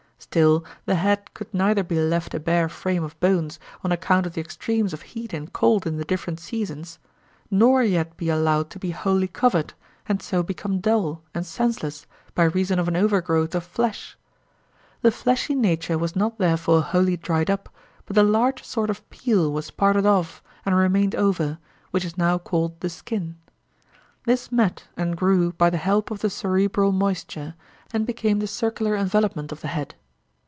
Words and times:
Still 0.23 0.63
the 0.85 0.95
head 0.95 1.33
could 1.33 1.51
neither 1.51 1.83
be 1.83 1.99
left 1.99 2.35
a 2.35 2.39
bare 2.39 2.69
frame 2.69 3.03
of 3.03 3.19
bones, 3.19 3.59
on 3.83 3.91
account 3.91 4.27
of 4.27 4.33
the 4.33 4.39
extremes 4.39 4.93
of 4.93 5.01
heat 5.01 5.33
and 5.33 5.51
cold 5.51 5.85
in 5.87 5.97
the 5.97 6.05
different 6.05 6.39
seasons, 6.39 6.99
nor 7.49 7.81
yet 7.83 8.15
be 8.17 8.29
allowed 8.29 8.69
to 8.69 8.79
be 8.79 8.91
wholly 8.91 9.27
covered, 9.27 9.73
and 10.07 10.21
so 10.21 10.43
become 10.43 10.79
dull 10.79 11.23
and 11.33 11.43
senseless 11.45 12.05
by 12.35 12.43
reason 12.43 12.77
of 12.77 12.87
an 12.87 12.95
overgrowth 12.95 13.55
of 13.55 13.63
flesh. 13.63 14.15
The 15.01 15.11
fleshy 15.11 15.55
nature 15.55 15.97
was 15.97 16.15
not 16.15 16.37
therefore 16.37 16.81
wholly 16.83 17.17
dried 17.17 17.49
up, 17.49 17.67
but 18.05 18.15
a 18.17 18.23
large 18.23 18.63
sort 18.63 18.91
of 18.91 19.09
peel 19.09 19.51
was 19.51 19.71
parted 19.71 20.05
off 20.05 20.41
and 20.65 20.75
remained 20.75 21.15
over, 21.15 21.57
which 21.89 22.05
is 22.05 22.15
now 22.17 22.37
called 22.37 22.79
the 22.79 22.91
skin. 22.91 23.37
This 24.25 24.51
met 24.51 24.85
and 24.95 25.17
grew 25.17 25.51
by 25.53 25.71
the 25.71 25.77
help 25.77 26.11
of 26.11 26.19
the 26.19 26.29
cerebral 26.29 26.91
moisture, 26.91 27.55
and 27.91 28.05
became 28.05 28.37
the 28.37 28.47
circular 28.47 28.95
envelopment 28.95 29.51
of 29.51 29.61
the 29.61 29.67
head. 29.67 29.95